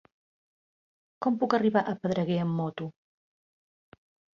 [1.27, 2.93] Com puc arribar a Pedreguer amb moto?